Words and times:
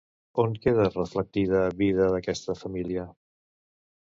On 0.43 0.55
queda 0.63 0.87
reflectida 0.95 1.61
vida 1.83 2.09
d'aquesta 2.15 2.59
família? 2.63 3.05